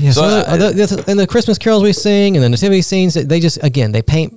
[0.00, 3.14] Yeah, so, uh, the, the, and the Christmas carols we sing and the nativity scenes,
[3.14, 4.34] they just again they paint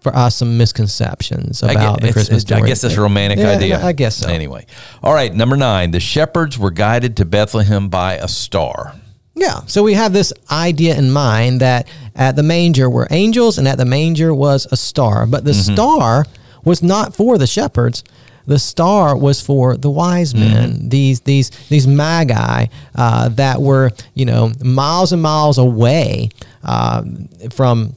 [0.00, 3.84] for us some misconceptions about the Christmas it's- I guess it's a romantic Yeah, idea.
[3.84, 4.28] I guess so.
[4.28, 4.66] Anyway,
[5.02, 5.34] all right.
[5.34, 8.94] Number nine, the shepherds were guided to Bethlehem by a star.
[9.34, 9.60] Yeah.
[9.66, 13.78] So we have this idea in mind that at the manger were angels and at
[13.78, 15.26] the manger was a star.
[15.26, 16.26] But the star
[16.64, 18.02] was not for the shepherds.
[18.46, 24.24] The star was for the wise men, these these these magi uh, that were you
[24.24, 26.30] know miles and miles away
[26.64, 27.02] uh,
[27.50, 27.94] from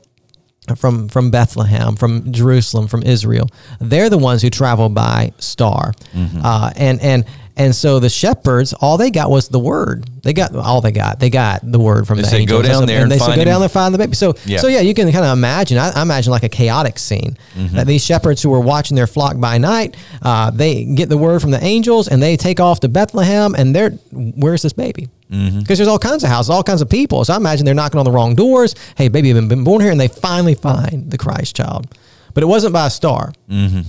[0.75, 3.47] from from Bethlehem, from Jerusalem, from Israel.
[3.79, 6.41] They're the ones who travel by star, Mm-hmm.
[6.43, 7.25] uh, and and
[7.57, 10.09] and so the shepherds, all they got was the word.
[10.23, 11.19] They got all they got.
[11.19, 12.77] They got the word from They the said, "Go angels.
[12.79, 14.59] down there and they said, "Go him." down there, and find the baby." So Yeah.
[14.59, 15.77] so yeah, you can kind of imagine.
[15.77, 17.75] I, I imagine like a chaotic scene Mm-hmm.
[17.75, 21.41] that these shepherds who were watching their flock by night, uh, they get the word
[21.41, 25.09] from the angels and they take off to Bethlehem, and they're where's this baby?
[25.31, 25.59] Because Mm-hmm.
[25.63, 27.23] there's all kinds of houses, all kinds of people.
[27.23, 28.75] So I imagine they're knocking on the wrong doors.
[28.97, 31.87] Hey, baby, have been born here, and they finally find the Christ child.
[32.33, 33.31] But it wasn't by a star.
[33.49, 33.81] Mm-hmm.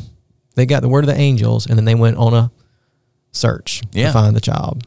[0.54, 2.52] They got the word of the angels, and then they went on a
[3.32, 4.08] search Yeah.
[4.08, 4.86] to find the child.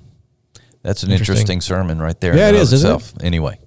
[0.81, 1.33] That's an Interesting.
[1.41, 2.37] interesting, sermon right there.
[2.37, 3.13] Yeah, in it is, isn't it?
[3.23, 3.57] Anyway,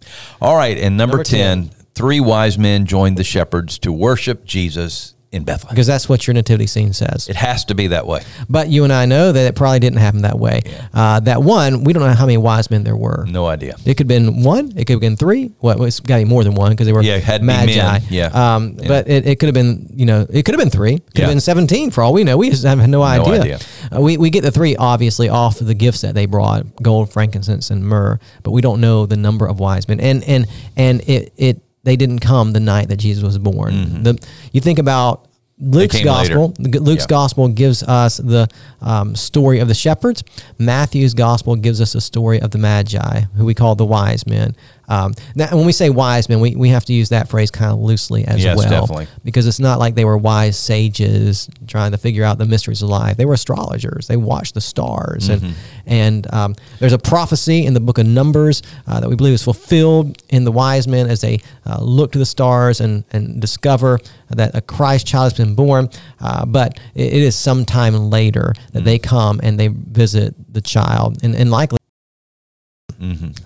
[0.41, 0.79] all right.
[0.79, 5.75] And number, Number 10, three wise men joined the shepherds to worship Jesus in Bethlehem.
[5.75, 7.29] Because that's what your nativity scene says.
[7.29, 8.23] It has to be that way.
[8.49, 10.63] But you and I know that it probably didn't happen that way.
[10.95, 13.27] Uh, that one, we don't know how many wise men there were.
[13.29, 13.77] No idea.
[13.85, 14.73] It could have been one.
[14.77, 15.53] It could have been three.
[15.61, 17.99] Well, it's got to be more than one because they were Yeah, had magi.
[18.09, 18.27] Yeah.
[18.29, 18.89] Um, Yeah.
[18.89, 20.99] But it, it could have been, you know, it could have been three.
[20.99, 21.25] Could Yeah.
[21.27, 22.37] have been 17 for all we know.
[22.39, 23.41] We just have no idea.
[23.41, 23.59] idea.
[23.95, 27.13] Uh, we, we get the three, obviously, off of the gifts that they brought gold,
[27.13, 28.19] frankincense, and myrrh.
[28.43, 30.01] But we don't know the number of wise men.
[30.01, 34.03] And, and, and it, it, they didn't come the night that Jesus was born.
[34.03, 35.27] The, you think about
[35.61, 36.09] Luke's Mm-hmm.
[36.09, 36.35] later.
[36.35, 36.81] gospel.
[36.85, 38.47] Luke's gospel gives us the
[38.81, 40.23] um, story of the shepherds.
[40.59, 44.55] Matthew's gospel gives us a story of the magi, who we call the wise men.
[44.89, 47.73] Um, now, when we say wise men, we, we have to use that phrase kind
[47.73, 49.07] of loosely as Yes, well, definitely.
[49.23, 52.89] because it's not like they were wise sages trying to figure out the mysteries of
[52.89, 53.17] life.
[53.17, 54.07] They were astrologers.
[54.07, 55.55] They watched the stars, and
[55.87, 59.43] and um, there's a prophecy in the book of Numbers uh, that we believe is
[59.45, 63.99] fulfilled in the wise men as they uh, look to the stars and and discover
[64.31, 65.89] that a Christ child has been born.
[66.21, 71.23] Uh, but it, it is sometime later that they come and they visit the child,
[71.23, 71.79] and and likely.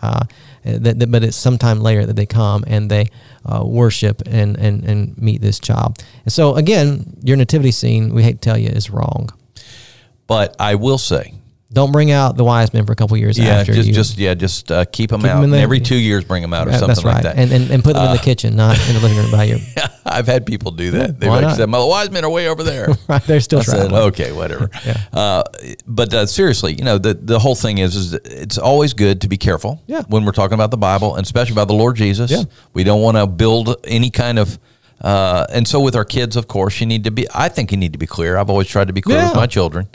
[0.00, 0.24] Uh,
[0.64, 3.09] that, that- but it's sometime later that they come and they
[3.44, 6.03] uh, worship and, and, and meet this child.
[6.25, 9.31] And so, again, your nativity scene, we hate to tell you, is wrong.
[10.27, 11.35] But I will say,
[11.72, 13.94] Don't bring out the wise men for a couple years yeah, after just you.
[13.94, 15.38] just yeah, just uh, keep them Keep out.
[15.44, 17.14] in and every two years, bring them out or something that's right.
[17.14, 17.37] like that.
[17.38, 19.44] Uh, And, and, and put them in the kitchen, not in the living room by
[19.44, 19.58] you.
[20.04, 21.18] I've had people do that.
[21.18, 21.56] They've Why actually not?
[21.56, 23.22] said, "My wise men are way over there." right.
[23.22, 24.68] They're still I said, okay, whatever.
[24.87, 25.00] yeah.
[25.12, 25.44] uh,
[25.87, 29.28] but uh, seriously, you know, the the whole thing is, is it's always good to
[29.28, 30.02] be careful Yeah.
[30.08, 32.30] when we're talking about the Bible, and especially about the Lord Jesus.
[32.30, 32.42] Yeah.
[32.74, 34.58] We don't want to build any kind of.
[35.00, 37.26] Uh, and so with our kids, of course, you need to be.
[37.35, 38.37] I think you need to be clear.
[38.37, 39.88] I've always tried to be clear with my children,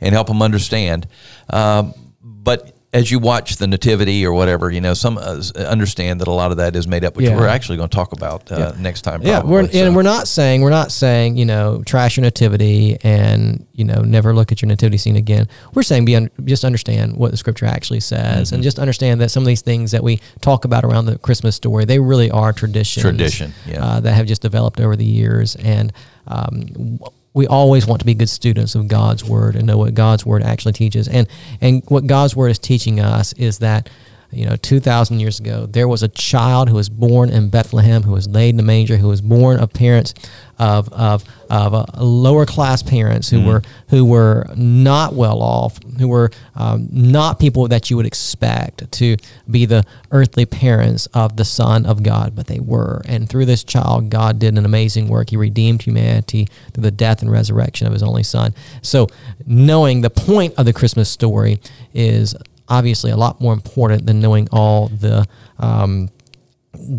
[0.00, 1.06] and help them understand.
[1.50, 6.28] Um, but as you watch the nativity or whatever, you know, some uh, understand that
[6.28, 7.34] a lot of that is made up, which Yeah.
[7.36, 9.20] we're actually going to talk about uh, next time.
[9.22, 9.78] Yeah, we're so.
[9.84, 14.02] and we're not saying we're not saying you know trash your nativity and you know
[14.02, 15.48] never look at your nativity scene again.
[15.74, 18.54] We're saying be un- just understand what the scripture actually says Mm-hmm.
[18.54, 21.56] and just understand that some of these things that we talk about around the Christmas
[21.56, 23.02] story they really are traditions.
[23.02, 23.84] Tradition, yeah.
[23.84, 25.92] uh, that have just developed over the years and.
[26.28, 27.00] Um,
[27.34, 30.42] we always want to be good students of God's word and know what God's word
[30.42, 31.08] actually teaches.
[31.08, 31.26] And
[31.60, 33.90] and what God's word is teaching us is that
[34.34, 38.12] you know, 2,000 years ago, there was a child who was born in Bethlehem, who
[38.12, 40.14] was laid in a manger, who was born of parents
[40.58, 46.08] of, of, of uh, lower class parents who were who were not well off, who
[46.08, 49.16] were um, not people that you would expect to
[49.50, 53.02] be the earthly parents of the Son of God, but they were.
[53.06, 55.30] And through this child, God did an amazing work.
[55.30, 58.54] He redeemed humanity through the death and resurrection of His only Son.
[58.82, 59.08] So,
[59.46, 61.60] knowing the point of the Christmas story
[61.92, 62.34] is
[62.68, 65.26] obviously a lot more important than knowing all the
[65.58, 66.08] um,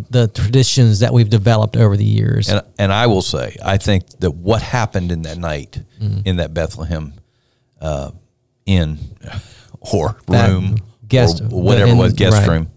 [0.10, 2.50] the traditions that we've developed over the years.
[2.50, 6.20] And and I will say, I think that what happened in that night Mm-hmm.
[6.26, 7.14] in that Bethlehem
[7.82, 8.12] uh,
[8.66, 8.98] inn
[9.80, 12.48] or That room, guest- or whatever in- it was, guest right.
[12.50, 12.70] room,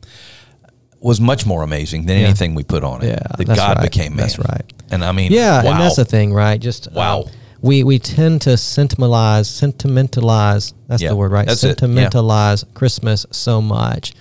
[1.00, 2.26] was much more amazing than Yeah.
[2.26, 3.08] anything we put on it.
[3.08, 3.82] Yeah, that God right.
[3.82, 4.18] became man.
[4.26, 4.62] That's right.
[4.90, 5.72] And I mean, yeah, wow.
[5.72, 6.60] and that's the thing, right?
[6.60, 7.24] Just uh, Wow.
[7.60, 10.72] We we tend to sentimentalize, sentimentalize.
[10.86, 11.46] That's Yeah, the word, right?
[11.46, 11.54] it, yeah.
[11.54, 14.14] sentimentalize Christmas so much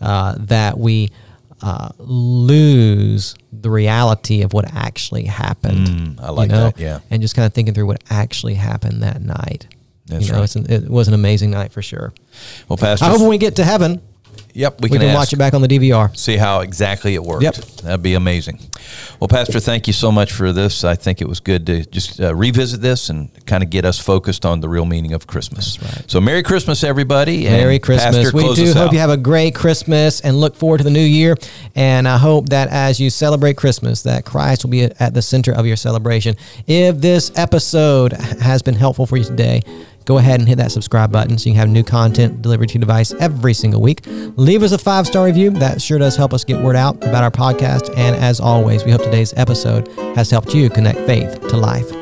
[0.00, 1.10] uh, that we
[1.60, 5.86] uh, lose the reality of what actually happened.
[5.86, 6.64] Mm, I like you know?
[6.64, 7.00] that, yeah.
[7.10, 9.66] and just kind of thinking through what actually happened that night.
[10.06, 10.44] That's you know, right.
[10.44, 12.12] it's an, it was an amazing night for sure.
[12.68, 14.00] Well, Pastor, I hope when we get to heaven,
[14.58, 16.14] yep, we, we can, can watch it back on the DVR.
[16.16, 17.44] see how exactly it worked.
[17.44, 17.54] Yep.
[17.54, 18.58] That'd be amazing.
[19.20, 20.84] Well, Pastor, thank you so much for this.
[20.84, 23.98] I think it was good to just uh, revisit this and kind of get us
[23.98, 25.80] focused on the real meaning of Christmas.
[25.80, 26.04] Right.
[26.10, 27.46] So, Merry Christmas, everybody.
[27.46, 28.16] and Merry Christmas.
[28.16, 28.92] Pastor, we do hope out.
[28.92, 31.36] you have a great Christmas and look forward to the new year.
[31.74, 35.52] And I hope that as you celebrate Christmas, that Christ will be at the center
[35.52, 36.36] of your celebration.
[36.66, 39.62] If this episode has been helpful for you today,
[40.08, 42.74] go ahead and hit that subscribe button so you can have new content delivered to
[42.76, 44.00] your device every single week.
[44.36, 45.50] Leave us a five star review.
[45.50, 47.94] That sure does help us get word out about our podcast.
[47.94, 51.97] And as always, we hope today's episode has helped you connect faith to life.